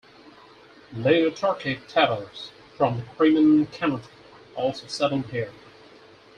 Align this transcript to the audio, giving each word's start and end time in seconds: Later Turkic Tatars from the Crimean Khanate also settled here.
Later 0.93 1.29
Turkic 1.29 1.87
Tatars 1.87 2.49
from 2.75 2.97
the 2.97 3.03
Crimean 3.15 3.67
Khanate 3.67 4.07
also 4.55 4.87
settled 4.87 5.27
here. 5.29 5.51